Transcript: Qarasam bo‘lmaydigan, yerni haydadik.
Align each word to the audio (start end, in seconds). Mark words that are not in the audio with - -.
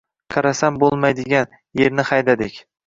Qarasam 0.35 0.81
bo‘lmaydigan, 0.85 1.55
yerni 1.83 2.11
haydadik. 2.13 2.63